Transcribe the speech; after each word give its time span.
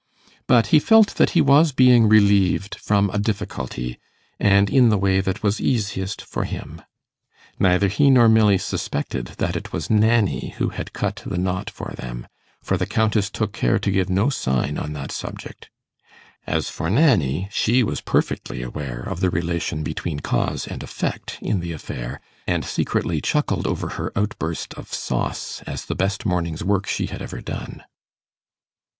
But 0.47 0.67
he 0.73 0.79
felt 0.79 1.09
that 1.17 1.29
he 1.37 1.41
was 1.41 1.71
being 1.71 2.09
relieved 2.09 2.73
from 2.73 3.11
a 3.11 3.19
difficulty, 3.19 3.99
and 4.39 4.67
in 4.67 4.89
the 4.89 4.97
way 4.97 5.21
that 5.21 5.43
was 5.43 5.61
easiest 5.61 6.23
for 6.23 6.43
him. 6.45 6.81
Neither 7.59 7.87
he 7.87 8.09
nor 8.09 8.27
Milly 8.27 8.57
suspected 8.57 9.27
that 9.37 9.55
it 9.55 9.71
was 9.71 9.91
Nanny 9.91 10.55
who 10.57 10.69
had 10.69 10.93
cut 10.93 11.21
the 11.23 11.37
knot 11.37 11.69
for 11.69 11.93
them, 11.95 12.25
for 12.63 12.77
the 12.77 12.87
Countess 12.87 13.29
took 13.29 13.53
care 13.53 13.77
to 13.77 13.91
give 13.91 14.09
no 14.09 14.31
sign 14.31 14.79
on 14.79 14.93
that 14.93 15.11
subject. 15.11 15.69
As 16.47 16.67
for 16.67 16.89
Nanny, 16.89 17.47
she 17.51 17.83
was 17.83 18.01
perfectly 18.01 18.63
aware 18.63 19.01
of 19.03 19.19
the 19.19 19.29
relation 19.29 19.83
between 19.83 20.19
cause 20.19 20.65
and 20.67 20.81
effect 20.81 21.37
in 21.43 21.59
the 21.59 21.73
affair, 21.73 22.19
and 22.47 22.65
secretly 22.65 23.21
chuckled 23.21 23.67
over 23.67 23.89
her 23.89 24.11
outburst 24.15 24.73
of 24.73 24.91
'sauce' 24.91 25.61
as 25.67 25.85
the 25.85 25.93
best 25.93 26.25
morning's 26.25 26.63
work 26.63 26.87
she 26.87 27.05
had 27.05 27.21
ever 27.21 27.39
done. 27.39 27.83